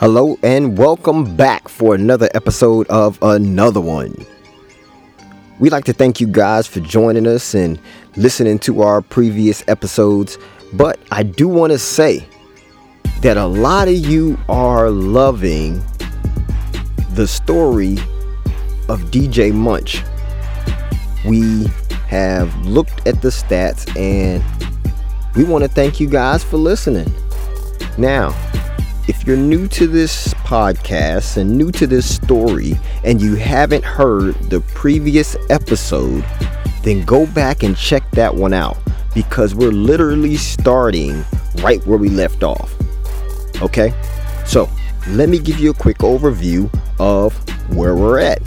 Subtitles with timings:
[0.00, 4.14] Hello and welcome back for another episode of Another One.
[5.58, 7.78] We'd like to thank you guys for joining us and
[8.16, 10.38] listening to our previous episodes.
[10.72, 12.26] But I do want to say
[13.20, 15.84] that a lot of you are loving
[17.10, 17.98] the story
[18.88, 20.02] of DJ Munch.
[21.26, 21.66] We
[22.08, 24.42] have looked at the stats and
[25.36, 27.12] we want to thank you guys for listening.
[27.98, 28.34] Now,
[29.08, 34.34] if you're new to this podcast and new to this story and you haven't heard
[34.50, 36.24] the previous episode,
[36.82, 38.76] then go back and check that one out
[39.14, 41.24] because we're literally starting
[41.62, 42.74] right where we left off.
[43.62, 43.92] Okay?
[44.46, 44.68] So,
[45.08, 47.34] let me give you a quick overview of
[47.74, 48.40] where we're at.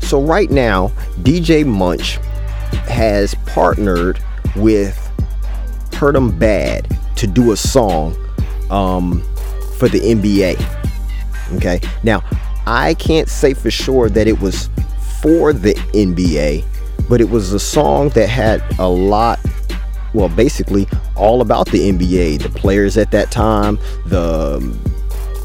[0.00, 0.88] So, right now,
[1.22, 2.18] DJ Munch
[2.88, 4.22] has partnered
[4.56, 4.96] with
[5.94, 8.16] Hurt 'em Bad to do a song
[8.70, 9.22] um,
[9.78, 11.56] for the NBA.
[11.56, 11.80] Okay.
[12.02, 12.22] Now,
[12.66, 14.68] I can't say for sure that it was
[15.22, 16.64] for the NBA,
[17.08, 19.38] but it was a song that had a lot
[20.14, 24.80] well, basically all about the NBA, the players at that time, the um,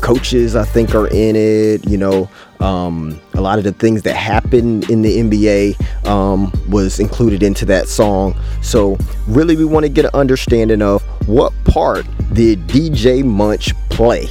[0.02, 4.16] coaches I think are in it, you know, um, a lot of the things that
[4.16, 8.36] happened in the NBA um, was included into that song.
[8.62, 14.28] So, really, we want to get an understanding of what part did DJ Munch play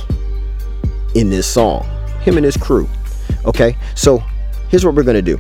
[1.14, 1.84] in this song,
[2.20, 2.88] him and his crew.
[3.44, 4.18] Okay, so
[4.68, 5.38] here's what we're gonna do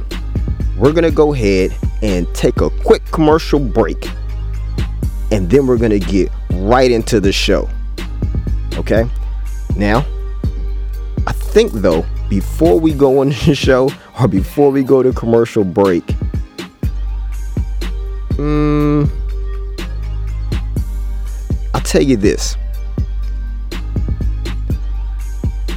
[0.78, 4.08] we're gonna go ahead and take a quick commercial break,
[5.30, 7.68] and then we're gonna get right into the show.
[8.74, 9.04] Okay,
[9.76, 10.04] now
[11.26, 13.90] I think though before we go on the show
[14.20, 16.04] or before we go to commercial break,
[18.30, 19.08] mm,
[21.92, 22.56] tell you this.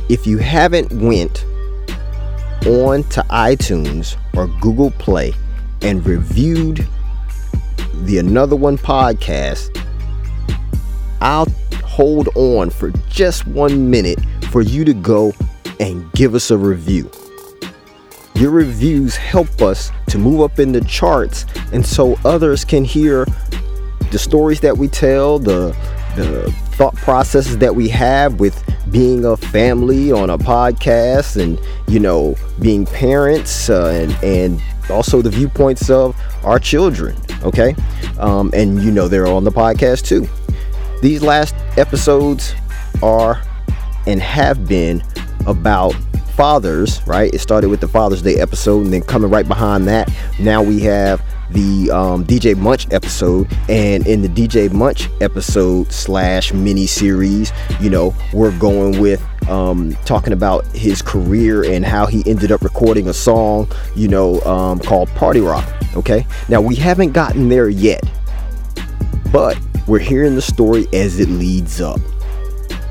[0.08, 1.44] If you haven't went
[2.66, 5.34] on to iTunes or Google Play
[5.82, 6.88] and reviewed
[8.04, 9.78] the Another One podcast,
[11.20, 11.50] I'll
[11.84, 14.20] hold on for just one minute
[14.52, 15.34] for you to go
[15.82, 17.12] and give us a review.
[18.36, 23.26] Your reviews help us to move up in the charts and so others can hear
[24.12, 25.76] the stories that we tell, the
[26.16, 28.62] the thought processes that we have with
[28.92, 35.22] being a family on a podcast and you know being parents uh, and and also
[35.22, 37.16] the viewpoints of our children
[37.46, 37.76] okay?
[38.20, 40.28] Um, and you know they're on the podcast too.
[41.02, 42.54] These last episodes
[43.02, 43.42] are
[44.08, 45.04] and have been
[45.48, 45.94] about
[46.36, 47.34] fathers, right?
[47.34, 50.80] It started with the Father's Day episode, and then coming right behind that, now we
[50.82, 53.48] have the um, DJ Munch episode.
[53.70, 59.96] And in the DJ Munch episode slash mini series, you know, we're going with um,
[60.06, 64.80] talking about his career and how he ended up recording a song, you know, um,
[64.80, 65.68] called Party Rock.
[65.96, 68.04] Okay, now we haven't gotten there yet,
[69.32, 69.58] but
[69.88, 72.00] we're hearing the story as it leads up.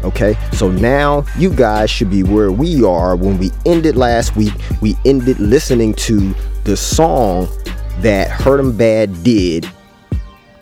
[0.04, 4.52] Okay, so now you guys should be where we are when we ended last week.
[4.80, 7.48] We ended listening to the song
[8.00, 9.66] that Hurt 'em Bad did,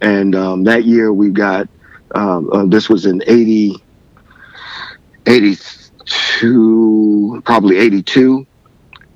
[0.00, 1.68] and um, that year we got
[2.14, 3.82] um, uh, this was in 80,
[6.40, 8.46] 82, probably 82.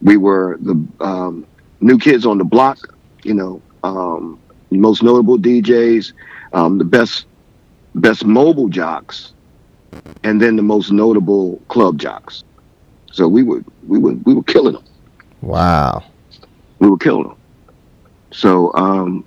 [0.03, 1.47] We were the um,
[1.81, 2.79] new kids on the block,
[3.23, 4.39] you know, um,
[4.71, 6.13] most notable DJs,
[6.53, 7.27] um, the best
[7.95, 9.33] best mobile jocks,
[10.23, 12.45] and then the most notable club jocks.
[13.13, 14.85] So we were we were we were killing them.
[15.41, 16.05] Wow.
[16.81, 17.37] We were killing them.
[18.33, 19.25] So um,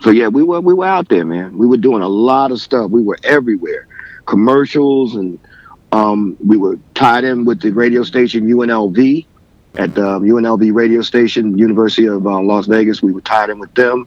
[0.00, 1.56] so yeah, we were we were out there, man.
[1.56, 2.90] We were doing a lot of stuff.
[2.90, 3.86] We were everywhere,
[4.24, 5.38] commercials, and
[5.92, 9.26] um, we were tied in with the radio station UNLV
[9.76, 13.02] at the um, UNLV radio station, University of uh, Las Vegas.
[13.02, 14.06] We were tied in with them.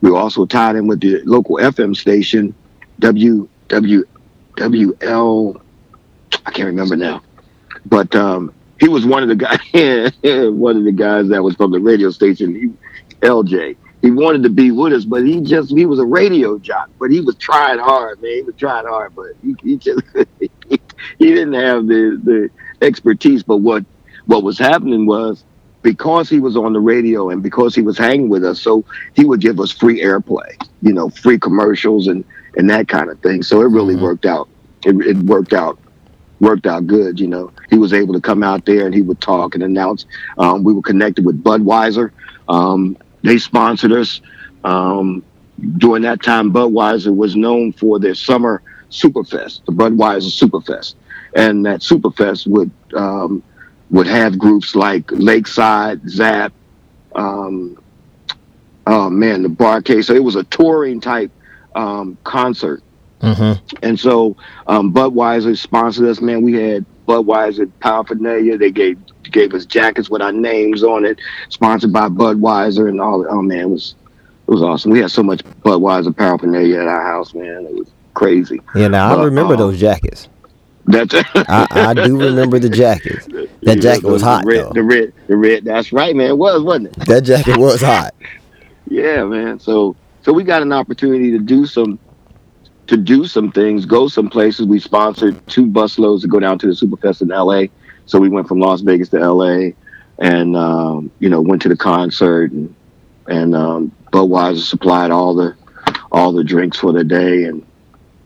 [0.00, 2.54] We were also tied in with the local FM station,
[3.00, 4.04] W W
[4.56, 5.60] W L.
[6.44, 7.22] I can't remember now,
[7.86, 9.36] but um, he was one of the
[10.22, 10.52] guys.
[10.52, 13.76] one of the guys that was from the radio station, he, LJ.
[14.02, 17.10] He wanted to be with us, but he just he was a radio jock, but
[17.10, 18.30] he was trying hard, man.
[18.32, 20.00] He was trying hard, but he, he just
[21.18, 22.50] he didn't have the the
[22.86, 23.42] expertise.
[23.42, 23.84] But what
[24.26, 25.44] what was happening was
[25.82, 28.84] because he was on the radio and because he was hanging with us, so
[29.14, 30.48] he would give us free airplay,
[30.80, 32.24] you know, free commercials and
[32.56, 33.42] and that kind of thing.
[33.42, 34.00] So it really Mhm.
[34.00, 34.48] worked out.
[34.84, 35.78] It, it worked out
[36.40, 37.18] worked out good.
[37.20, 40.06] You know, he was able to come out there and he would talk and announce.
[40.38, 42.10] Um, we were connected with Budweiser.
[42.48, 44.20] Um, they sponsored us.
[44.64, 45.24] Um,
[45.78, 50.94] during that time, Budweiser was known for their summer Superfest, the Budweiser Superfest,
[51.34, 53.42] and that Superfest would um,
[53.90, 56.52] would have groups like Lakeside, Zapp,
[57.14, 57.78] um,
[58.86, 60.06] oh man, the Bar-Kays.
[60.06, 61.30] So it was a touring type
[61.74, 62.82] um, concert.
[63.20, 63.76] Mm-hmm.
[63.82, 64.36] And so
[64.66, 66.20] um, Budweiser sponsored us.
[66.20, 68.58] Man, we had Budweiser paraphernalia.
[68.58, 71.18] They gave gave us jackets with our names on it,
[71.48, 73.26] sponsored by Budweiser and all.
[73.28, 73.94] Oh man, it was
[74.46, 74.92] it was awesome.
[74.92, 77.66] We had so much Budweiser paraphernalia at our house, man.
[77.66, 78.60] It was crazy.
[78.74, 80.28] Yeah, now I remember um, those jackets.
[80.86, 83.26] That's I, I do remember the jackets.
[83.62, 84.72] That jacket was the hot red, though.
[84.72, 85.64] The red, the red.
[85.64, 86.28] That's right, man.
[86.28, 86.96] It was, wasn't it?
[87.06, 88.14] That jacket was hot.
[88.88, 89.58] Yeah, man.
[89.58, 91.98] So so we got an opportunity to do some
[92.86, 94.64] to do some things, go some places.
[94.64, 97.64] We sponsored two bus loads to go down to the Superfest in LA.
[98.06, 99.70] So we went from Las Vegas to LA
[100.20, 102.72] and um, you know, went to the concert and
[103.26, 105.56] and um Budweiser supplied all the
[106.12, 107.65] all the drinks for the day and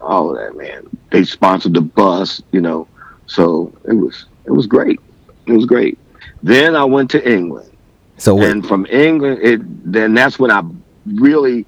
[0.00, 0.82] all of that, man.
[1.12, 2.88] They sponsored the bus, you know.
[3.26, 4.99] So it was it was great.
[5.47, 5.99] It was great.
[6.43, 7.73] Then I went to England
[8.19, 9.61] So wait, and from England, it
[9.93, 10.62] then that's when I
[11.06, 11.67] really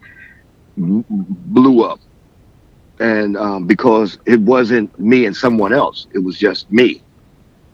[0.76, 2.00] blew up,
[3.00, 7.02] and um, because it wasn't me and someone else, it was just me,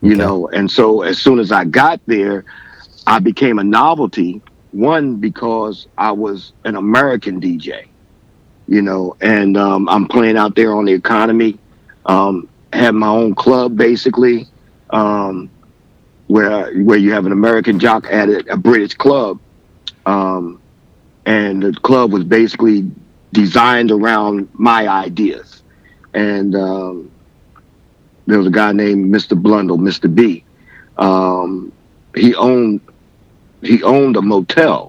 [0.01, 0.15] you Okay.
[0.15, 0.49] know.
[0.53, 2.45] And so as soon as I got there,
[3.07, 4.41] I became a novelty.
[4.71, 7.88] One because I was an American DJ,
[8.69, 11.57] you know, and um, I'm playing out there on the economy.
[12.05, 14.47] Um, had my own club basically.
[14.91, 15.49] Um,
[16.27, 19.39] where where you have an American jock at a, a British club,
[20.05, 20.61] um,
[21.25, 22.89] and the club was basically
[23.33, 25.63] designed around my ideas.
[26.13, 27.11] And um,
[28.27, 29.39] there was a guy named Mr.
[29.39, 30.13] Blundell, Mr.
[30.13, 30.43] B.
[30.99, 31.71] Um,
[32.15, 32.79] he owned
[33.61, 34.88] he owned a motel,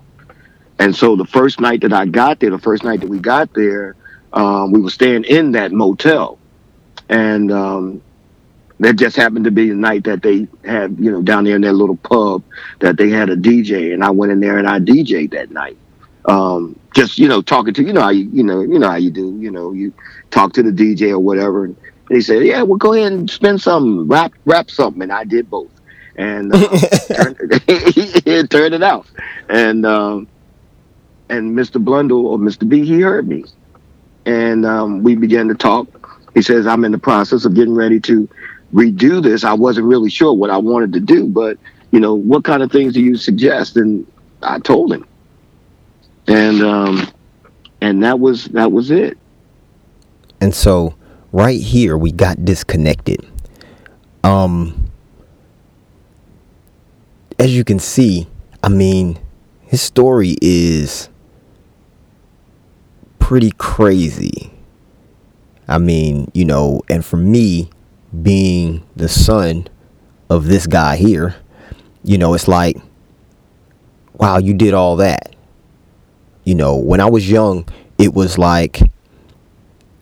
[0.81, 3.53] and so the first night that I got there, the first night that we got
[3.53, 3.97] there,
[4.33, 6.39] um, we were staying in that motel,
[7.11, 8.03] and um,
[8.79, 11.63] that just happened to be the night that they had, you know, down there in
[11.63, 12.43] that little pub
[12.79, 15.77] that they had a DJ, and I went in there and I DJ'd that night.
[16.25, 18.97] Um, just you know, talking to you know how you you know you know how
[18.97, 19.93] you do, you know, you
[20.31, 21.77] talk to the DJ or whatever, and
[22.09, 25.51] he said, "Yeah, well, go ahead and spin some rap rap something," and I did
[25.51, 25.71] both,
[26.17, 26.59] and uh,
[27.15, 27.37] turned,
[27.69, 29.07] it turned it out,
[29.51, 30.27] and um,
[31.31, 31.83] and Mr.
[31.83, 32.69] Blundell or Mr.
[32.69, 33.45] B, he heard me,
[34.27, 35.87] and um, we began to talk.
[36.35, 38.29] He says, "I'm in the process of getting ready to."
[38.73, 39.45] redo this.
[39.45, 41.59] I wasn't really sure what I wanted to do, but
[41.91, 43.77] you know, what kind of things do you suggest?
[43.77, 44.07] And
[44.43, 45.07] I told him,
[46.27, 47.09] and um,
[47.81, 49.19] and that was that was it.
[50.41, 50.95] and so
[51.33, 53.27] right here we got disconnected.
[54.25, 54.91] Um,
[57.39, 58.29] as you can see,
[58.63, 59.19] I mean,
[59.63, 61.09] his story is
[63.31, 64.51] pretty crazy.
[65.69, 67.71] I mean, you know, and for me,
[68.25, 69.69] being the son
[70.29, 71.37] of this guy here,
[72.03, 72.77] you know, it's like,
[74.15, 75.37] wow, you did all that.
[76.43, 77.69] You know, when I was young,
[77.99, 78.81] it was like,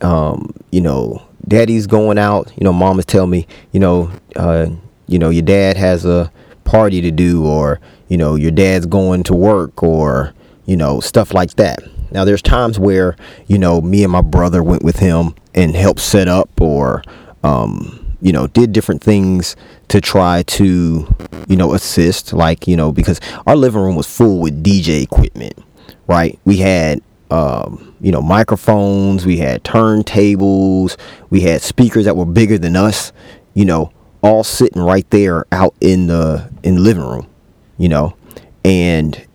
[0.01, 2.51] um, you know, daddy's going out.
[2.57, 4.71] You know, mamas tell me, you know, uh,
[5.07, 6.33] you know, your dad has a
[6.65, 10.33] party to do, or you know, your dad's going to work, or
[10.65, 11.81] you know, stuff like that.
[12.11, 16.01] Now, there's times where you know, me and my brother went with him and helped
[16.01, 17.03] set up, or
[17.43, 19.57] um, you know, did different things
[19.89, 21.15] to try to,
[21.49, 22.33] you know, assist.
[22.33, 25.59] Like, you know, because our living room was full with DJ equipment,
[26.07, 26.39] right?
[26.45, 30.97] We had um, you know, microphones, we had turntables,
[31.31, 33.13] we had speakers that were bigger than us,
[33.55, 37.29] you know, all sitting right there out in the in the living room,
[37.77, 38.17] you know.
[38.65, 39.27] And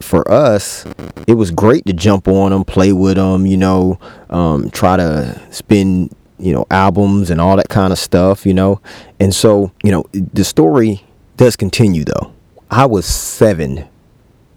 [0.00, 0.86] for us,
[1.26, 3.98] it was great to jump on them, play with them, you know,
[4.30, 8.80] um, try to spin, you know, albums and all that kind of stuff, you know.
[9.20, 11.04] And so, you know, the story
[11.36, 12.32] does continue though.
[12.70, 13.88] I was seven,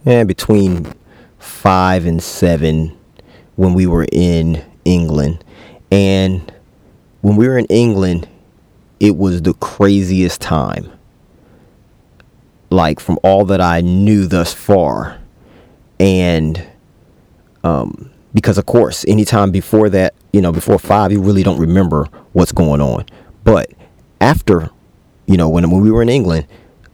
[0.05, 0.93] and between
[1.37, 2.97] five and seven
[3.55, 5.43] when we were in England.
[5.91, 6.51] And
[7.21, 8.27] when we were in England,
[8.99, 10.91] it was the craziest time.
[12.69, 15.19] Like from all that I knew thus far.
[15.99, 16.61] And
[17.63, 22.07] um, because, of course, anytime before that, you know, before five, you really don't remember
[22.33, 23.05] what's going on.
[23.43, 23.71] But
[24.21, 24.69] after,
[25.25, 26.47] you know, when, when we were in England,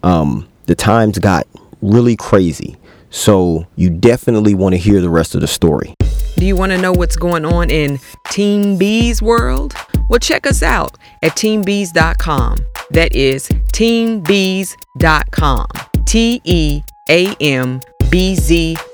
[0.03, 1.48] um, the times got
[1.81, 2.77] really crazy.
[3.10, 5.93] So you definitely want to hear the rest of the story.
[6.38, 8.00] Do you want to know what's going on in
[8.31, 9.75] Team B's world?
[10.10, 12.57] Well, check us out at teambees.com.
[12.91, 15.67] That is teambees.com.
[16.05, 17.79] T E A M
[18.10, 18.36] B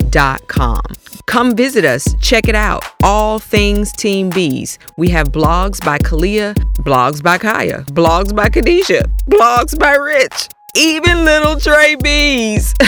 [0.10, 0.82] Z.com.
[1.26, 2.84] Come visit us, check it out.
[3.04, 4.80] All things Team Bees.
[4.98, 11.26] We have blogs by Kalia, blogs by Kaya, blogs by Kadisha, blogs by Rich, even
[11.26, 12.74] little Trey Bees.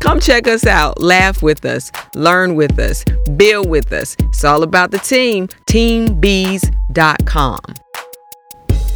[0.00, 3.04] Come check us out, laugh with us, learn with us,
[3.36, 4.16] build with us.
[4.18, 5.48] It's all about the team.
[5.66, 7.60] TeamBees.com.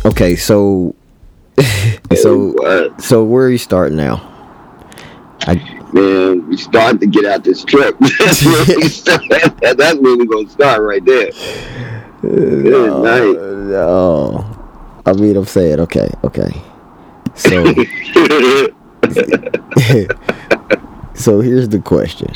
[0.04, 0.95] Okay, so
[2.14, 4.36] so so where are you starting now?
[5.43, 7.97] I, Man, we starting to get out this trip.
[8.19, 8.83] that's, where we
[9.75, 11.31] that's where we're gonna start right there.
[12.23, 13.40] Good no, night.
[13.71, 14.57] No.
[15.07, 16.50] I mean, I'm saying, okay, okay.
[17.37, 17.64] So,
[21.14, 22.33] so here's the question.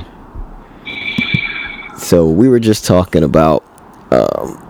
[1.98, 3.64] So we were just talking about
[4.12, 4.62] um,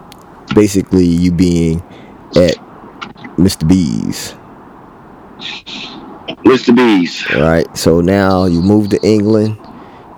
[0.54, 1.82] basically you being
[2.34, 2.56] at
[3.36, 3.68] Mr.
[3.68, 4.34] B's.
[6.38, 6.74] Mr.
[6.74, 7.24] B's.
[7.34, 7.76] All right.
[7.76, 9.58] So now you moved to England.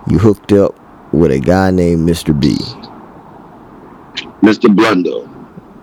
[0.07, 0.79] You hooked up
[1.13, 2.37] with a guy named Mr.
[2.37, 2.57] B.
[4.41, 4.73] Mr.
[4.75, 5.29] Blundell.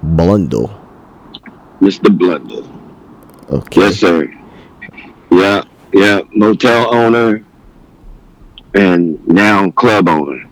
[0.03, 0.69] Blundell.
[1.81, 2.17] Mr.
[2.17, 2.69] Blundell.
[3.51, 3.81] Okay.
[3.81, 4.33] Yes, sir.
[5.31, 6.21] Yeah, yeah.
[6.35, 7.45] Motel owner,
[8.75, 10.49] and now club owner.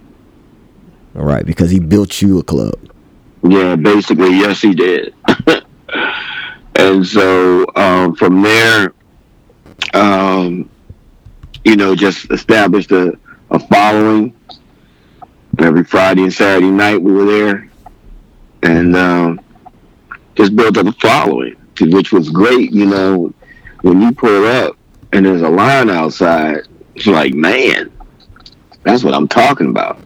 [1.14, 2.74] All right, because he built you a club.
[3.42, 5.14] Yeah, basically, yes, he did.
[6.76, 8.94] and so um, from there,
[9.94, 10.68] um,
[11.64, 13.18] you know, just established a,
[13.50, 14.34] a following.
[15.58, 17.68] Every Friday and Saturday night, we were there,
[18.62, 19.40] and um,
[20.36, 22.70] just built up a following, which was great.
[22.70, 23.34] You know,
[23.82, 24.76] when you pull up
[25.12, 27.90] and there's a line outside, it's like, man,
[28.84, 29.98] that's what I'm talking about.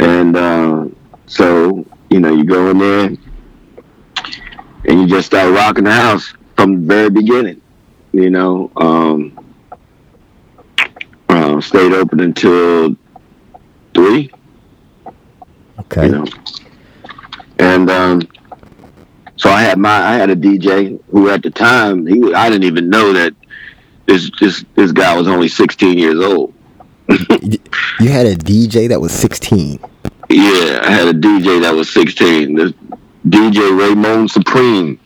[0.00, 0.86] And uh,
[1.26, 3.10] so, you know, you go in there
[4.84, 7.60] and you just start rocking the house from the very beginning.
[8.18, 9.54] You know, um,
[11.28, 12.96] uh, stayed open until
[13.94, 14.32] three.
[15.78, 16.06] Okay.
[16.06, 16.24] You know,
[17.60, 18.22] and um,
[19.36, 22.64] so I had my I had a DJ who at the time he I didn't
[22.64, 23.34] even know that
[24.06, 26.52] this this this guy was only 16 years old.
[27.08, 29.78] you had a DJ that was 16.
[30.28, 32.56] Yeah, I had a DJ that was 16.
[32.56, 32.72] This
[33.28, 34.98] DJ Raymond Supreme.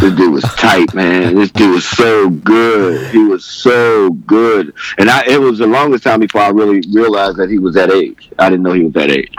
[0.00, 1.34] This dude was tight, man.
[1.34, 3.10] This dude was so good.
[3.10, 7.36] He was so good, and I it was the longest time before I really realized
[7.36, 8.30] that he was that age.
[8.38, 9.34] I didn't know he was that age.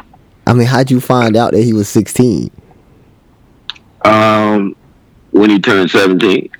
[0.46, 2.51] I mean, how'd you find out that he was 16?
[4.06, 4.75] Um,
[5.32, 6.50] when he turned 17.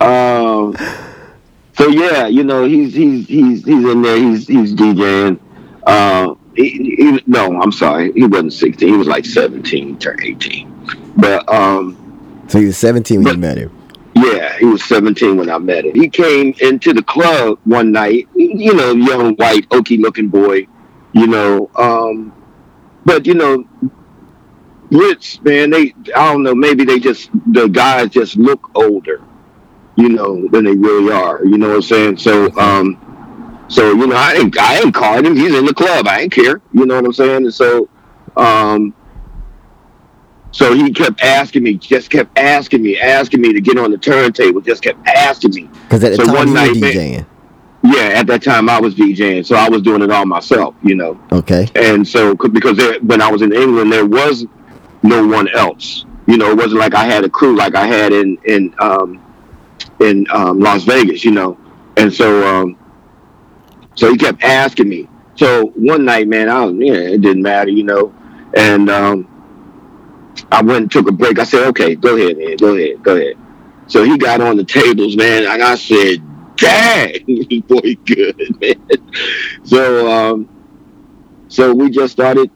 [0.00, 0.76] um,
[1.74, 4.16] so yeah, you know, he's he's he's he's in there.
[4.16, 5.40] He's he's DJing.
[5.84, 8.88] Uh, he, he, no, I'm sorry, he wasn't 16.
[8.88, 11.14] He was like 17, turned 18.
[11.16, 13.78] But um, so he was 17 when you met him.
[14.14, 15.94] Yeah, he was 17 when I met him.
[15.94, 18.28] He came into the club one night.
[18.34, 20.66] You know, young white, oaky looking boy.
[21.14, 22.32] You know, um,
[23.04, 23.66] but you know,
[24.90, 29.22] Rich man, they I don't know, maybe they just the guys just look older,
[29.96, 31.42] you know, than they really are.
[31.42, 32.16] You know what I'm saying?
[32.18, 33.11] So um
[33.72, 35.34] So you know, I ain't I ain't card him.
[35.34, 36.06] He's in the club.
[36.06, 36.60] I ain't care.
[36.74, 37.44] You know what I'm saying?
[37.44, 37.88] And so,
[38.36, 38.94] um,
[40.50, 43.96] so he kept asking me, just kept asking me, asking me to get on the
[43.96, 44.60] turntable.
[44.60, 45.70] Just kept asking me.
[45.84, 47.26] Because at the So time one you were night, DJing.
[47.82, 50.74] Yeah, at that time I was DJing, so I was doing it all myself.
[50.82, 51.18] You know.
[51.32, 51.66] Okay.
[51.74, 54.44] and so because there, when I was in England, there was
[55.02, 56.04] no one else.
[56.26, 59.18] You know, it wasn't like I had a crew like I had in in um,
[60.00, 61.24] in um, Las Vegas.
[61.24, 61.58] You know,
[61.96, 62.76] and so um,
[63.94, 65.08] so he kept asking me.
[65.36, 68.14] So one night, man, I was yeah, it didn't matter, you know,
[68.54, 69.28] and um,
[70.50, 71.38] I went and took a break.
[71.38, 73.34] I said, okay, go ahead, man, go ahead, go ahead.
[73.86, 76.18] So he got on the tables, man, and I said,
[76.56, 77.12] dang,
[77.68, 78.74] boy good, man.
[79.64, 80.48] So um,
[81.48, 82.50] so we just started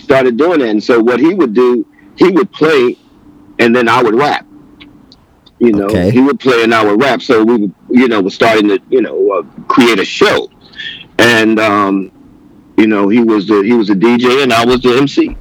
[0.00, 0.68] started doing that.
[0.70, 2.98] And so what he would do, he would play,
[3.58, 4.46] and then I would rap.
[5.58, 6.10] You know, Okay.
[6.10, 7.22] he would play and I would rap.
[7.22, 10.48] So we, would, you know, was starting to, you know, uh, create a show.
[11.18, 12.12] And um,
[12.76, 15.36] you know, he was the he was a DJ and I was the MC.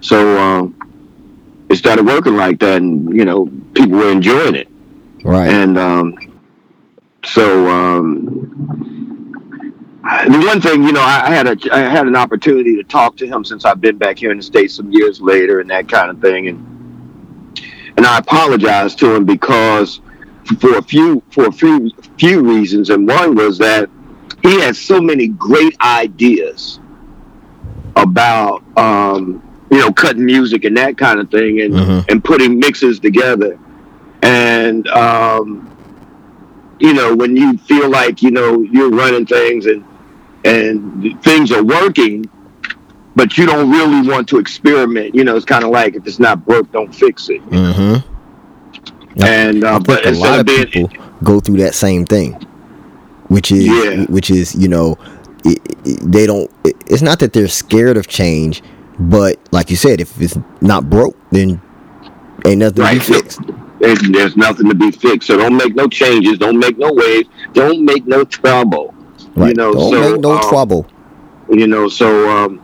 [0.00, 4.68] So um, it started working like that, and you know, people were enjoying it.
[5.22, 5.48] Right.
[5.48, 6.40] And um,
[7.24, 8.50] so um,
[10.02, 13.16] the one thing, you know, I, I had a I had an opportunity to talk
[13.18, 15.88] to him since I've been back here in the states some years later, and that
[15.88, 17.58] kind of thing, and
[17.96, 20.00] and I apologized to him because
[20.58, 23.90] for a few for a few few reasons, and one was that
[24.42, 26.80] he has so many great ideas
[27.96, 32.08] about um, you know cutting music and that kind of thing, and Mhm.
[32.10, 33.58] and putting mixes together,
[34.22, 35.68] and um,
[36.78, 39.84] you know when you feel like you know you're running things and
[40.44, 42.24] and things are working,
[43.14, 45.14] but you don't really want to experiment.
[45.14, 47.42] You know, it's kind of like if it's not broke, don't fix it.
[47.50, 49.22] Mm-hmm.
[49.22, 52.34] And uh, I but a lot of of being people go through that same thing,
[53.30, 54.04] which is Yeah.
[54.06, 54.96] which is you know
[55.44, 56.50] it, it- they don't.
[56.64, 58.62] It, it's not that they're scared of change,
[58.98, 61.60] but like you said, if it's not broke, then
[62.44, 63.00] ain't nothing Right.
[63.00, 63.40] to be fixed.
[63.80, 67.28] there's, there's nothing to be fixed, so don't make no changes, don't make no waves,
[67.54, 68.92] don't make no trouble.
[69.36, 69.48] Right.
[69.48, 70.86] You know, don't so make no um, trouble.
[71.48, 72.60] you know so um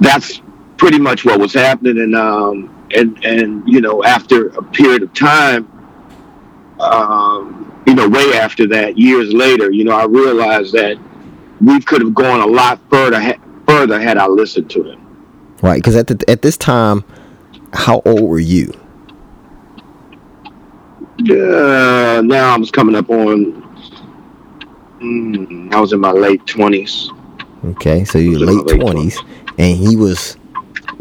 [0.00, 0.40] that's
[0.76, 2.56] pretty much what was happening and um
[2.94, 5.66] and and you know after a period of time
[6.80, 10.96] um you know way after that years later you know i realized that
[11.60, 15.04] we could have gone a lot further ha- further had i listened to him
[15.60, 15.78] Right.
[15.82, 17.02] Because at the, at this time,
[17.72, 18.72] how old were you?
[21.30, 23.60] uh, now i was coming up on
[25.00, 27.10] mm, i was in my late 20s
[27.64, 29.18] Okay, so you're Was in my late late twenties,
[29.58, 30.36] and he was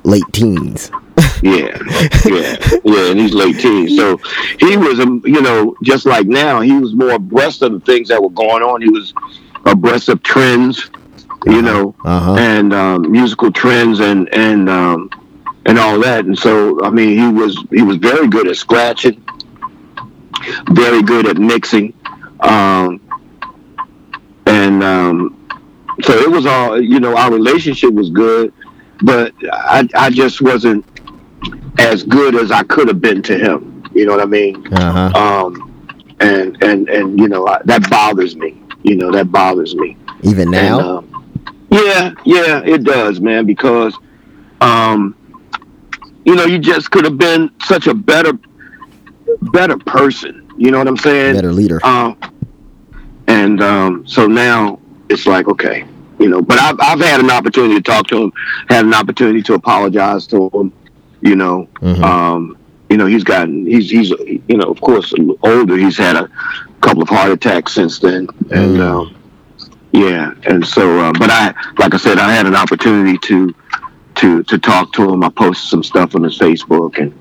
[0.04, 0.90] late teens.
[1.44, 1.78] Yeah,
[2.26, 3.96] yeah, yeah, in his late teens.
[3.96, 4.18] So
[4.60, 8.08] he was, um, you know, just like now, he was more abreast of the things
[8.10, 8.82] that were going on.
[8.82, 9.14] He was
[9.66, 10.90] abreast of trends,
[11.46, 12.36] you know, Uh-huh.
[12.40, 15.10] and um, musical trends and and um,
[15.66, 16.26] and all that.
[16.26, 19.24] And so, I mean, he was he was very good at scratching,
[20.72, 21.94] very good at mixing,
[22.40, 23.00] um,
[24.46, 25.48] and um,
[26.02, 28.54] so it was all, you know, our relationship was good,
[29.02, 30.86] but I I just wasn't
[31.80, 33.84] as good as I could have been to him.
[33.94, 34.74] You know what I mean?
[34.74, 35.46] Uh huh.
[35.46, 38.62] Um, and and and you know I, that bothers me.
[38.84, 39.98] You know that bothers me.
[40.24, 40.80] Even now.
[40.80, 41.18] And, um,
[41.70, 43.46] yeah, yeah, it does, man.
[43.46, 43.98] Because,
[44.62, 45.16] um,
[46.26, 48.34] you know, you just could have been such a better,
[49.42, 50.50] better person.
[50.58, 51.36] You know what I'm saying?
[51.36, 51.86] better leader.
[51.86, 52.18] Um,
[53.28, 55.86] and um, so now it's like, okay,
[56.20, 58.34] you know, but I've, I've had an opportunity to talk to him,
[58.70, 60.74] had an opportunity to apologize to him,
[61.22, 61.68] you know.
[61.82, 62.04] Mhm.
[62.04, 62.58] Um,
[62.90, 65.76] you know, he's gotten, he's, he's, you know, of course, older.
[65.76, 66.30] He's had a
[66.80, 68.28] couple of heart attacks since then.
[68.50, 68.82] And, Mm.
[68.82, 69.16] um,
[69.92, 70.32] yeah.
[70.46, 73.54] And so, uh, but I, like I said, I had an opportunity to,
[74.16, 75.22] to, to talk to him.
[75.22, 77.14] I posted some stuff on his Facebook and,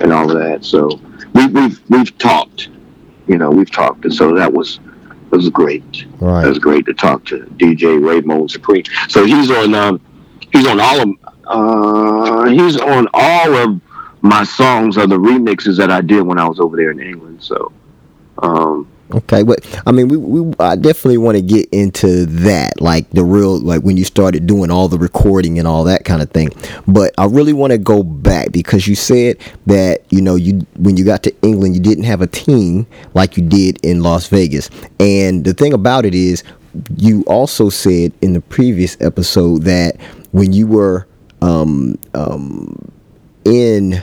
[0.00, 0.64] and all of that.
[0.64, 0.88] So
[1.34, 2.68] we, we've, we've talked,
[3.26, 4.06] you know, we've talked.
[4.06, 4.80] And so that was,
[5.32, 6.06] it was great.
[6.46, 8.84] It was great to talk to DJ Raymond Supreme.
[9.08, 10.00] So he's on, um,
[10.50, 11.08] he's on all of,
[11.50, 13.80] uh, he's on all of
[14.22, 17.42] my songs are the remixes that I did when I was over there in England.
[17.42, 17.72] So,
[18.38, 23.10] um, Okay, but I mean, we, we I definitely want to get into that, like
[23.10, 26.30] the real, like when you started doing all the recording and all that kind of
[26.30, 26.50] thing.
[26.86, 30.96] But I really want to go back because you said that you know you when
[30.96, 34.70] you got to England, you didn't have a team like you did in Las Vegas.
[35.00, 36.44] And the thing about it is,
[36.96, 39.96] you also said in the previous episode that
[40.30, 41.08] when you were
[41.42, 42.90] um, um,
[43.44, 44.02] in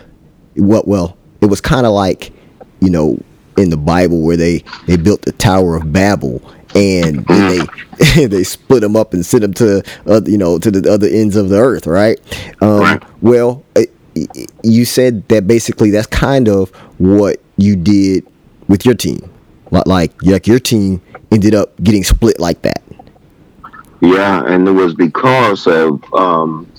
[0.56, 2.32] what well it was kind of like
[2.80, 3.20] you know
[3.58, 6.42] in the bible where they they built the tower of babel
[6.76, 7.60] and they
[8.28, 11.36] they split them up and sent them to uh, you know to the other ends
[11.36, 12.20] of the earth, right?
[12.62, 13.84] Um, Well, uh,
[14.64, 16.70] you said that basically that's kind of
[17.00, 18.26] what you did
[18.68, 19.30] with your team,
[19.72, 19.88] like
[20.22, 22.82] like your team ended up getting split like that.
[24.02, 26.72] Yeah, and it was because of um,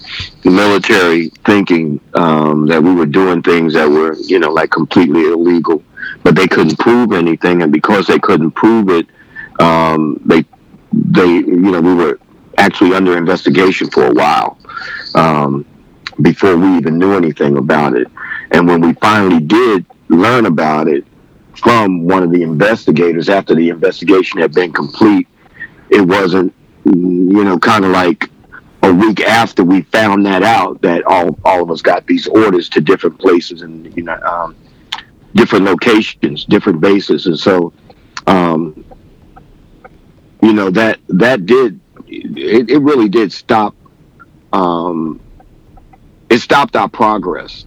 [0.43, 5.23] the military thinking um, that we were doing things that were, you know, like completely
[5.27, 5.83] illegal,
[6.23, 9.07] but they couldn't prove anything, and because they couldn't prove it,
[9.61, 10.45] um, they,
[10.93, 12.21] they, you know, we were
[12.57, 14.57] actually under investigation for a while
[15.17, 15.67] um,
[16.23, 18.07] before we even knew anything about it,
[18.53, 21.05] and when we finally did learn about it
[21.57, 25.27] from one of the investigators after the investigation had been complete,
[25.91, 26.55] it wasn't
[26.95, 28.31] you know, kind of like
[28.83, 32.69] a week after we found that out that all all of us got these orders
[32.71, 34.57] to different places and you know um,
[35.35, 37.73] different locations, different bases, and so
[38.27, 38.85] um,
[40.43, 43.75] you know that that did it, it really did stop
[44.53, 45.21] um,
[46.31, 47.67] it stopped our progress.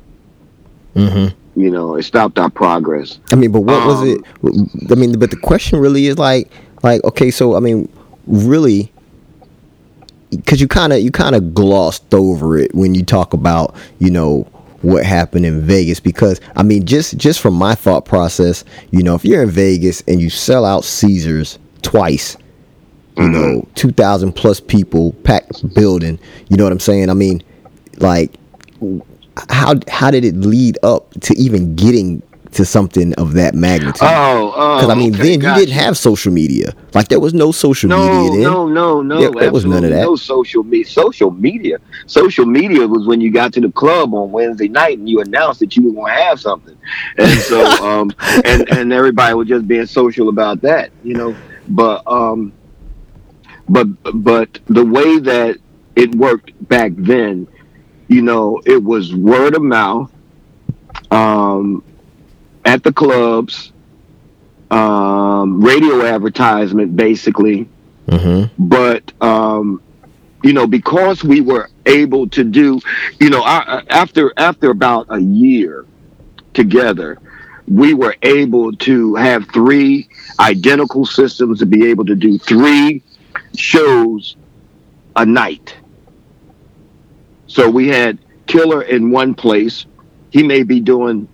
[0.96, 1.38] Mm-hmm.
[1.60, 3.20] You know, it stopped our progress.
[3.32, 4.92] I mean, but what was Um, it?
[4.92, 6.50] I mean, but the question really is like,
[6.82, 7.90] like, okay, so I mean,
[8.26, 8.92] really,
[10.32, 14.10] because you kind of you kind of glossed over it when you talk about you
[14.10, 14.48] know
[14.82, 16.00] what happened in Vegas.
[16.00, 20.02] Because I mean, just just from my thought process, you know, if you're in Vegas
[20.08, 22.38] and you sell out Caesars twice,
[23.18, 23.34] you mm-hmm.
[23.34, 27.10] know, two thousand plus people packed building, you know what I'm saying?
[27.10, 27.44] I mean,
[27.98, 28.34] like,
[29.50, 34.02] how how did it lead up to even getting to something of that magnitude?
[34.02, 36.74] Oh, oh, Because I mean, okay, then you didn't have social media.
[36.94, 38.42] Like there was no social No, media then.
[38.44, 39.20] no, no, no.
[39.20, 40.02] Yeah, there was none of that.
[40.02, 40.86] No social media.
[40.86, 41.78] Social media.
[42.08, 45.60] Social media was when you got to the club on Wednesday night and you announced
[45.62, 46.78] that you were going to have something,
[47.18, 48.12] and so um,
[48.46, 51.36] and and everybody was just being social about that, you know.
[51.70, 52.52] But um,
[53.70, 55.58] but but the way that
[55.96, 57.48] it worked back then,
[58.08, 60.12] you know, it was word of mouth.
[61.12, 61.84] Um,
[62.66, 63.72] at the clubs,
[64.70, 67.68] um, radio advertisement, basically.
[68.08, 68.52] Mm-hmm.
[68.68, 69.82] but um,
[70.44, 72.82] you know because we were able to do
[73.20, 75.86] you know I, after after about a year
[76.54, 77.20] together
[77.68, 83.02] we were able to have three identical systems to be able to do three
[83.56, 84.36] shows
[85.16, 85.76] a night.
[87.48, 89.86] So we had killer in one place.
[90.32, 91.28] He may be doing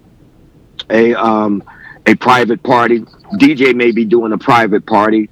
[0.90, 1.64] a um,
[2.06, 3.02] a private party
[3.36, 5.30] dj may be doing a private party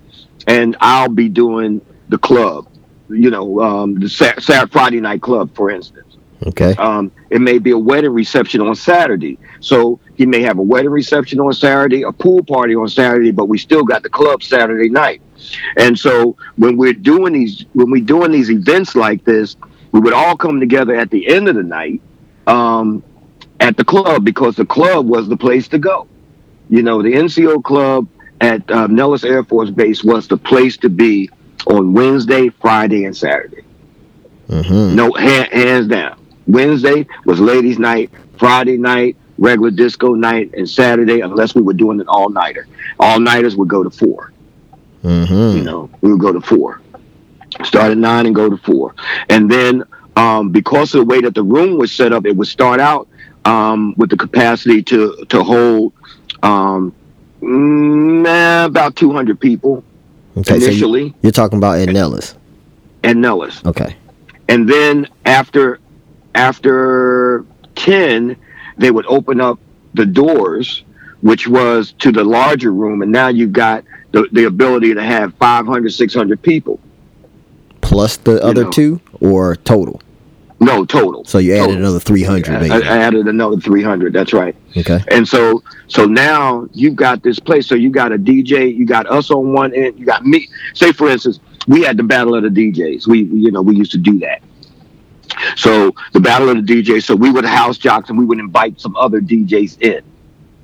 [0.47, 2.67] and I'll be doing the club,
[3.09, 6.17] you know, um, the Sa- Saturday, Friday night club, for instance.
[6.45, 6.75] Okay.
[6.75, 9.39] Um, it may be a wedding reception on Saturday.
[9.61, 13.45] So he may have a wedding reception on Saturday, a pool party on Saturday, but
[13.45, 15.21] we still got the club Saturday night.
[15.77, 19.55] And so when we're doing these, when we're doing these events like this,
[19.91, 22.01] we would all come together at the end of the night
[22.47, 23.03] um,
[23.59, 26.07] at the club because the club was the place to go.
[26.69, 28.07] You know, the NCO club
[28.41, 31.29] at um, Nellis Air Force Base was the place to be
[31.67, 33.63] on Wednesday, Friday, and Saturday.
[34.49, 34.95] Mm-hmm.
[34.95, 36.19] No, hand, hands down.
[36.47, 38.11] Wednesday was ladies' night.
[38.37, 42.67] Friday night, regular disco night, and Saturday, unless we were doing an all nighter,
[42.99, 44.33] all nighters would go to four.
[45.03, 45.57] Mm-hmm.
[45.57, 46.81] You know, we would go to four.
[47.63, 48.93] Start at nine and go to four,
[49.29, 49.85] and then
[50.17, 53.07] um, because of the way that the room was set up, it would start out
[53.45, 55.93] um, with the capacity to to hold
[56.43, 56.93] um,
[57.43, 59.83] eh, about two hundred people
[60.37, 60.43] Okay.
[60.43, 62.35] So you, initially, you're talking about Ed Nellis.
[63.03, 63.61] Nellis.
[63.65, 63.95] Okay.
[64.49, 65.79] and then after
[66.33, 68.35] after 10
[68.77, 69.59] they would open up
[69.93, 70.83] the doors
[71.21, 75.33] which was to the larger room and now you've got the, the ability to have
[75.35, 76.79] 500 600 people
[77.81, 78.71] Plus the other know.
[78.71, 80.01] two or total.
[80.65, 81.23] No total.
[81.25, 81.77] So you added Total.
[81.77, 82.77] another 300 I.
[82.77, 84.55] I added another 300 that's right.
[84.75, 85.01] Okay.
[85.09, 87.67] and so so now you've got this place.
[87.67, 90.49] So you got a dj you got us on one end you got me.
[90.73, 93.91] Say for instance we had the battle of the djs we you know we used
[93.91, 94.41] to do that.
[95.55, 98.81] So the battle of the djs so we would house jocks and we would invite
[98.81, 100.03] some other djs in.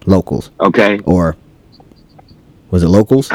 [0.08, 0.50] Locals.
[0.60, 1.00] Okay?
[1.06, 1.38] Or
[2.72, 3.32] was it locals?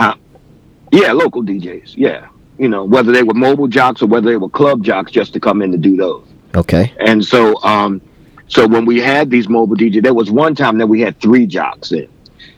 [0.92, 2.29] yeah local djs yeah.
[2.59, 5.40] You know whether they were mobile jocks or whether they were club jocks just to
[5.40, 6.92] come in to do those Okay.
[7.00, 8.00] And so, um,
[8.48, 11.46] so when we had these mobile DJs, there was one time that we had three
[11.46, 12.09] jocks in.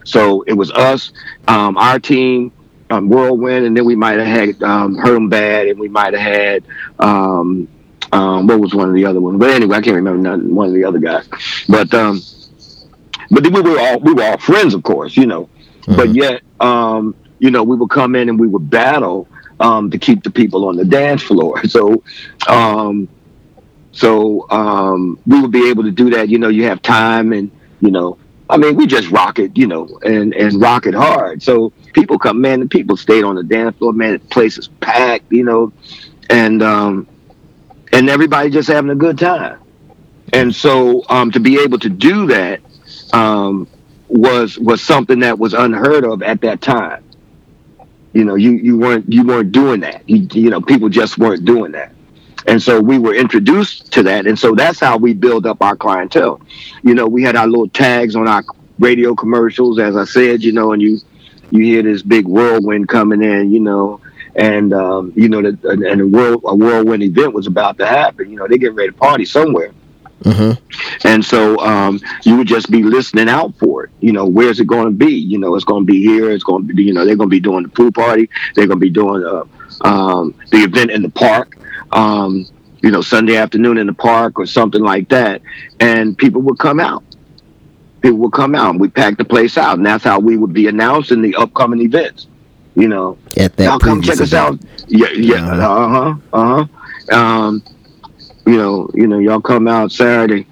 [0.04, 1.12] So it was us,
[1.48, 2.52] um, our team,
[2.90, 6.14] um, Whirlwind, and then we might have had um, Hurt 'em Bad, and we might
[6.14, 6.64] have had
[6.98, 7.68] um,
[8.12, 9.38] um, what was one of the other ones?
[9.38, 11.28] But anyway, I can't remember none, one of the other guys.
[11.68, 12.22] But um,
[13.30, 15.48] but we were all we were all friends, of course, you know.
[15.86, 19.26] But yet, um, you know, we would come in and we would battle
[19.60, 21.62] um, to keep the people on the dance floor.
[21.68, 22.02] So,
[22.46, 23.08] um,
[23.98, 26.28] so um, we would be able to do that.
[26.28, 28.16] You know, you have time, and you know,
[28.48, 31.42] I mean, we just rock it, you know, and and rock it hard.
[31.42, 32.60] So people come, man.
[32.60, 34.12] The people stayed on the dance floor, man.
[34.12, 35.72] The place is packed, you know,
[36.30, 37.08] and um,
[37.92, 39.58] and everybody just having a good time.
[40.32, 42.60] And so um, to be able to do that
[43.12, 43.66] um,
[44.06, 47.02] was was something that was unheard of at that time.
[48.12, 50.08] You know, you you weren't you weren't doing that.
[50.08, 51.92] You, you know, people just weren't doing that.
[52.48, 54.26] And so we were introduced to that.
[54.26, 56.40] And so that's how we build up our clientele.
[56.82, 58.42] You know, we had our little tags on our
[58.78, 60.98] radio commercials, as I said, you know, and you
[61.50, 64.00] you hear this big whirlwind coming in, you know,
[64.34, 68.30] and um, you know, the, and a world a whirlwind event was about to happen.
[68.30, 69.72] You know, they getting ready to party somewhere.
[70.22, 71.06] Mm-hmm.
[71.06, 73.90] And so um, you would just be listening out for it.
[74.00, 75.14] You know, where's it going to be?
[75.14, 76.30] You know, it's going to be here.
[76.30, 78.28] It's going to be, you know, they're going to be doing the pool party.
[78.54, 79.44] They're going to be doing uh,
[79.86, 81.57] um, the event in the park.
[81.92, 82.46] Um,
[82.82, 85.42] you know, Sunday afternoon in the park or something like that,
[85.80, 87.02] and people would come out.
[88.00, 90.52] People would come out, and we pack the place out, and that's how we would
[90.52, 92.28] be announcing the upcoming events.
[92.76, 94.58] You know, At that y'all come check us out.
[94.86, 96.66] Yeah, yeah, uh huh, uh
[97.10, 97.16] huh.
[97.16, 97.62] Um,
[98.46, 100.46] you know, you know, y'all come out Saturday,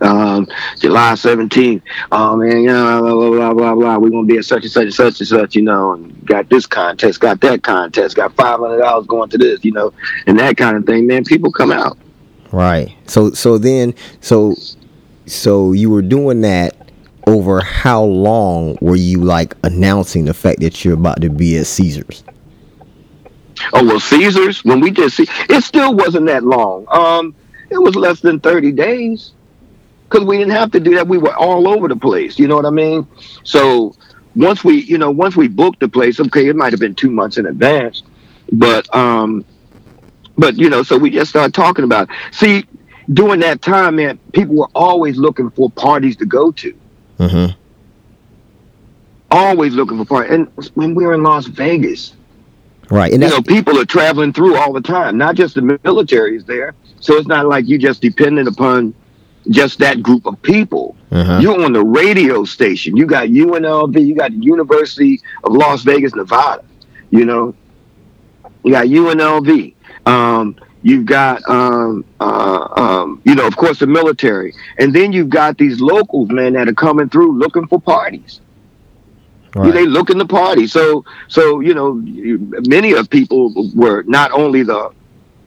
[0.00, 1.82] um, July seventeenth.
[2.12, 3.98] Oh man, you know, blah blah blah blah blah.
[3.98, 5.54] We're gonna be at such and such and such and such.
[5.54, 9.38] You know, and got this contest, got that contest, got five hundred dollars going to
[9.38, 9.64] this.
[9.64, 9.92] You know,
[10.26, 11.06] and that kind of thing.
[11.06, 11.98] Man, people come out.
[12.52, 12.96] Right.
[13.06, 14.54] So so then so
[15.26, 16.76] so you were doing that
[17.26, 21.66] over how long were you like announcing the fact that you're about to be at
[21.66, 22.22] Caesars?
[23.72, 24.64] Oh well, Caesars.
[24.64, 26.86] When we did see, it still wasn't that long.
[26.88, 27.34] Um,
[27.70, 29.32] it was less than thirty days
[30.08, 31.08] because we didn't have to do that.
[31.08, 32.38] We were all over the place.
[32.38, 33.06] You know what I mean?
[33.44, 33.96] So
[34.34, 37.10] once we, you know, once we booked the place, okay, it might have been two
[37.10, 38.02] months in advance,
[38.52, 39.44] but um,
[40.38, 42.08] but you know, so we just started talking about.
[42.08, 42.16] It.
[42.32, 42.64] See,
[43.12, 46.74] during that time, man, people were always looking for parties to go to.
[47.18, 47.58] Mm-hmm.
[49.30, 50.32] Always looking for parties.
[50.32, 52.14] And when we were in Las Vegas,
[52.88, 53.12] Right.
[53.12, 55.18] And you know, people are traveling through all the time.
[55.18, 58.94] Not just the military is there, so it's not like you just dependent upon
[59.50, 60.96] just that group of people.
[61.10, 61.38] Uh-huh.
[61.40, 62.96] You're on the radio station.
[62.96, 64.06] You got UNLV.
[64.06, 66.64] You got the University of Las Vegas, Nevada.
[67.10, 67.54] You know,
[68.64, 69.74] you got UNLV.
[70.06, 75.28] Um, you've got, um, uh, um, you know, of course, the military, and then you've
[75.30, 78.40] got these locals, man, that are coming through looking for parties.
[79.54, 79.72] right.
[79.72, 80.66] They looking to party.
[80.66, 84.90] So, so you know, many of people were not only the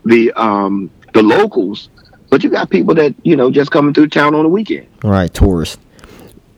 [0.06, 1.90] the um the locals,
[2.30, 4.88] but you got people that you know just coming through town on the weekend.
[5.04, 5.78] Right, tourists.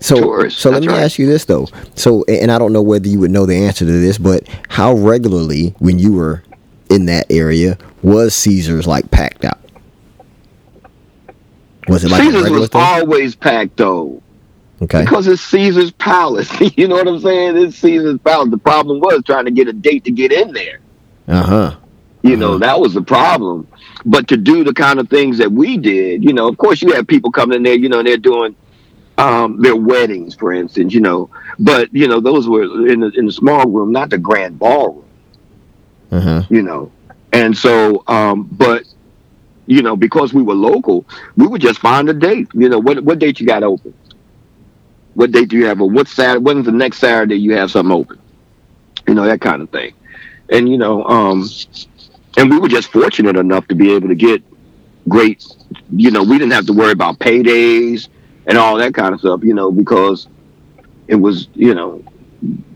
[0.01, 1.03] So, Tourist, so let me right.
[1.03, 1.67] ask you this though.
[1.95, 4.93] So, and I don't know whether you would know the answer to this, but how
[4.93, 6.43] regularly, when you were
[6.89, 9.59] in that area, was Caesars like packed out?
[11.87, 12.81] Was it like Caesars was thing?
[12.81, 14.23] always packed though,
[14.81, 15.03] okay.
[15.03, 16.51] because it's Caesar's Palace.
[16.77, 17.57] you know what I'm saying?
[17.57, 18.49] It's Caesar's Palace.
[18.49, 20.79] The problem was trying to get a date to get in there.
[21.27, 21.75] Uh huh.
[22.23, 23.67] You know, that was the problem.
[24.05, 26.91] But to do the kind of things that we did, you know, of course you
[26.93, 28.55] have people coming in there, you know, and they're doing
[29.17, 31.29] um, their weddings, for instance, you know.
[31.59, 35.05] But, you know, those were in the, in the small room, not the grand ballroom,
[36.11, 36.43] Uh huh.
[36.49, 36.91] you know.
[37.33, 38.83] And so, um, but,
[39.67, 41.05] you know, because we were local,
[41.37, 42.47] we would just find a date.
[42.53, 43.93] You know, what what date you got open?
[45.13, 45.81] What date do you have?
[45.81, 46.39] Or what Saturday?
[46.43, 48.19] When's the next Saturday you have something open?
[49.07, 49.93] You know, that kind of thing.
[50.49, 51.43] And, you know, um,
[52.37, 54.41] and we were just fortunate enough to be able to get
[55.09, 55.45] great
[55.91, 58.07] you know we didn't have to worry about paydays
[58.47, 60.27] and all that kind of stuff you know because
[61.07, 62.03] it was you know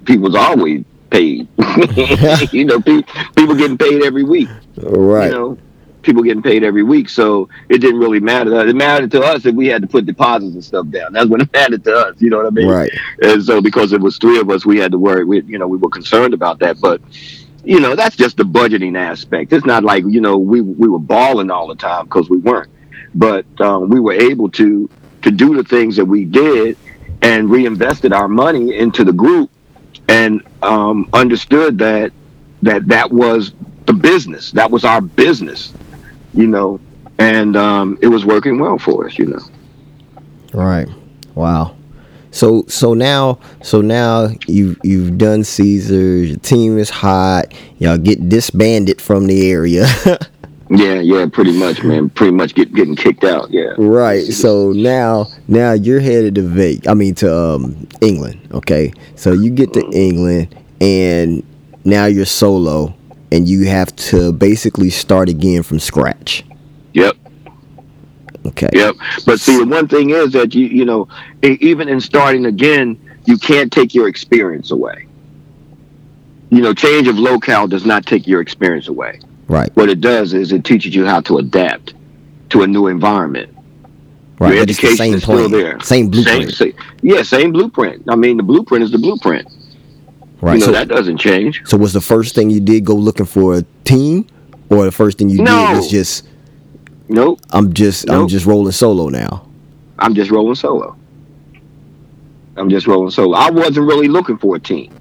[0.06, 1.48] people was always paid
[2.52, 3.04] you know pe-
[3.36, 5.26] people getting paid every week Right.
[5.28, 5.58] you know
[6.02, 9.56] people getting paid every week so it didn't really matter it mattered to us if
[9.56, 12.30] we had to put deposits and stuff down that's what it mattered to us you
[12.30, 12.92] know what i mean Right.
[13.22, 15.24] and so because it was three of us, we had to worry.
[15.24, 16.80] We, you know, we were concerned about that.
[16.82, 17.02] But
[17.66, 19.52] you know, that's just the budgeting aspect.
[19.52, 22.70] It's not like you know we we were balling all the time because we weren't.
[23.14, 24.90] But um, we were able to
[25.24, 26.78] to do the things that we did
[27.22, 29.50] and reinvested our money into the group
[30.08, 32.12] and um, understood that
[32.62, 33.54] that that was
[33.86, 34.52] the business.
[34.52, 35.74] That was our business.
[36.34, 36.80] You know,
[37.18, 39.18] and um, it was working well for us.
[39.18, 39.40] You know.
[40.54, 40.88] Right.
[41.34, 41.76] Wow.
[42.36, 46.30] So so now so now you've you've done Caesars.
[46.32, 47.54] Your team is hot.
[47.80, 49.88] Y'all get disbanded from the area.
[50.68, 52.10] Yeah, yeah, pretty much, man.
[52.10, 53.52] Pretty much get getting kicked out.
[53.52, 53.76] Yeah.
[53.78, 54.24] right.
[54.24, 56.88] So now now you're headed to Vegas.
[56.88, 58.40] I mean to um England.
[58.52, 58.92] Okay.
[59.16, 61.44] So you get to England and
[61.84, 62.96] now you're solo,
[63.32, 66.44] and you have to basically start again from scratch.
[66.94, 67.16] Yep.
[68.46, 68.70] Okay.
[68.74, 68.96] Yep.
[69.26, 71.08] But see, the one thing is that you you know,
[71.42, 75.08] even in starting again, you can't take your experience away.
[76.52, 79.20] You know, change of locale does not take your experience away.
[79.48, 79.76] Right.
[79.76, 81.94] What it does is it teaches you how to adapt
[82.50, 83.52] to a new environment.
[84.38, 84.54] Right.
[84.54, 85.80] Your but education same is still plan, there.
[85.82, 86.54] Same blueprint.
[86.54, 88.04] Same, same, yeah, same blueprint.
[88.10, 89.48] I mean, the blueprint is the blueprint.
[90.42, 90.54] right.
[90.54, 91.62] You know, so, that doesn't change.
[91.66, 94.28] so was the first thing you did go looking for a team,
[94.70, 95.68] or the first thing you No.
[95.68, 96.28] did was just
[97.08, 97.40] Nope.
[97.52, 99.48] I'm just I'm just rolling solo now.
[100.00, 100.96] I'm just rolling solo.
[102.58, 103.38] I'm just rolling solo.
[103.38, 104.92] I wasn't really looking for a team.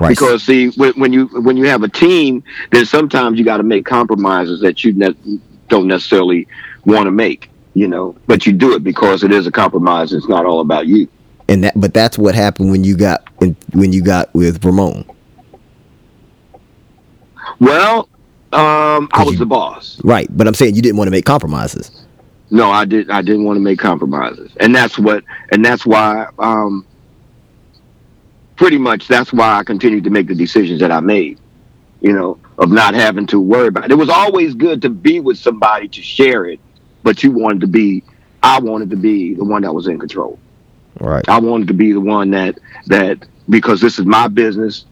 [0.00, 0.08] Right.
[0.08, 3.62] because see when, when you when you have a team then sometimes you got to
[3.62, 6.48] make compromises that you ne- don't necessarily
[6.84, 10.26] want to make you know but you do it because it is a compromise it's
[10.26, 11.06] not all about you
[11.46, 15.04] and that but that's what happened when you got when, when you got with Ramon.
[17.60, 18.08] well
[18.52, 20.26] um i was you- the boss Right.
[20.36, 21.90] But I'm saying you didn't want to make compromises.
[22.50, 26.26] no i did i didn't want to make compromises and that's what and that's why
[26.38, 26.84] um
[28.56, 31.38] pretty much that's why i continued to make the decisions that i made
[32.00, 35.18] you know of not having to worry about it it was always good to be
[35.20, 36.60] with somebody to share it
[37.02, 38.02] but you wanted to be
[38.42, 40.38] i wanted to be the one that was in control
[41.00, 41.26] Right.
[41.26, 44.84] I wanted to be the one that that because this is my business.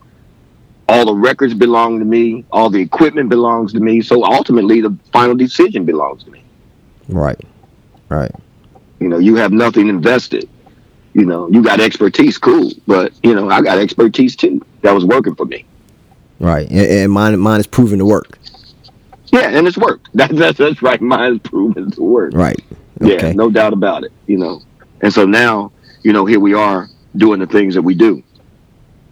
[0.90, 2.44] All the records belong to me.
[2.50, 4.00] All the equipment belongs to me.
[4.00, 6.42] So ultimately, the final decision belongs to me.
[7.08, 7.40] Right.
[8.08, 8.32] Right.
[8.98, 10.48] You know, you have nothing invested.
[11.14, 14.64] You know, you got expertise, cool, but you know, I got expertise too.
[14.82, 15.64] That was working for me.
[16.40, 16.68] Right.
[16.68, 18.38] And, and mine mine is proven to work.
[19.26, 20.08] Yeah, and it's worked.
[20.14, 21.00] That, that's that's right.
[21.00, 22.32] Mine's proven to work.
[22.34, 22.60] Right.
[23.00, 24.12] Yeah, no doubt about it.
[24.26, 24.62] You know,
[25.02, 25.70] and so now,
[26.02, 28.22] you know, here we are doing the things that we do,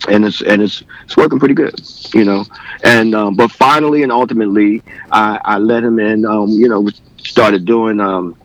[0.06, 1.80] and it's and it's it's working pretty good.
[2.14, 2.44] You know,
[2.84, 6.24] and um, but finally and ultimately, I, I let him in.
[6.24, 8.36] Um, you know, started doing um,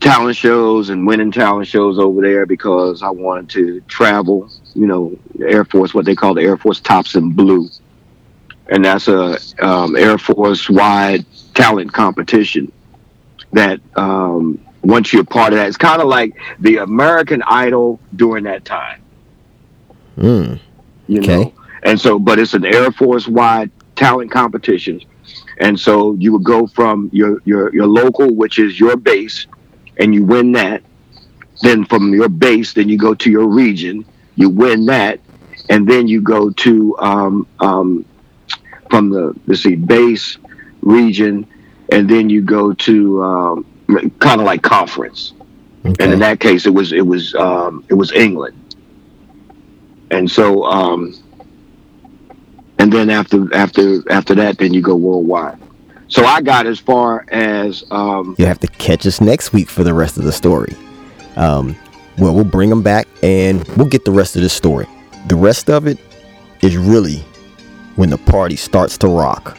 [0.00, 4.50] talent shows and winning talent shows over there because I wanted to travel.
[4.74, 7.68] You know, Air Force, what they call the Air Force Tops in Blue,
[8.68, 12.70] and that's a um, Air Force wide talent competition
[13.52, 18.44] that um, once you're part of that, it's kind of like the American Idol during
[18.44, 19.02] that time,
[20.16, 20.58] Mm.
[21.08, 21.44] you Okay.
[21.44, 21.52] know.
[21.82, 25.00] And so, but it's an Air Force wide talent competition,
[25.58, 29.46] and so you would go from your your your local, which is your base,
[29.98, 30.82] and you win that.
[31.62, 34.04] Then from your base, then you go to your region,
[34.36, 35.20] you win that,
[35.70, 38.04] and then you go to um, um,
[38.90, 40.38] from the let's see base
[40.80, 41.46] region,
[41.92, 43.66] and then you go to um,
[44.18, 45.32] kind of like conference.
[45.84, 46.02] Okay.
[46.02, 48.56] And in that case, it was it was um, it was England.
[50.10, 51.14] And so, um,
[52.78, 55.58] and then after after after that, then you go worldwide.
[56.08, 59.84] So I got as far as um, you have to catch us next week for
[59.84, 60.74] the rest of the story.
[61.36, 61.76] Um,
[62.18, 64.86] well, we'll bring them back and we'll get the rest of the story.
[65.26, 65.98] The rest of it
[66.60, 67.24] is really
[67.96, 69.58] when the party starts to rock.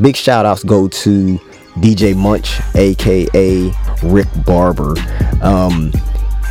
[0.00, 1.38] Big shout outs go to
[1.76, 4.94] DJ Munch, aka Rick Barber,
[5.40, 5.92] um,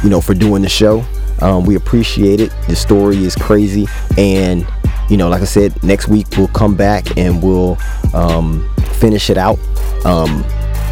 [0.03, 1.05] you know, for doing the show.
[1.41, 2.53] Um, we appreciate it.
[2.67, 3.87] The story is crazy.
[4.17, 4.67] And,
[5.09, 7.77] you know, like I said, next week we'll come back and we'll
[8.13, 9.59] um, finish it out.
[10.05, 10.45] Um,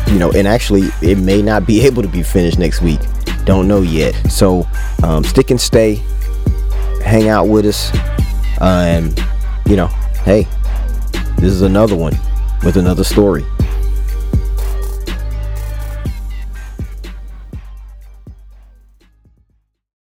[0.08, 3.00] you know, and actually, it may not be able to be finished next week.
[3.46, 4.14] Don't know yet.
[4.32, 4.68] So,
[5.04, 6.02] um, stick and stay.
[7.04, 7.92] Hang out with us.
[8.62, 9.26] Uh, and,
[9.66, 9.88] you know,
[10.24, 10.48] hey,
[11.38, 12.18] this is another one
[12.64, 13.46] with another story.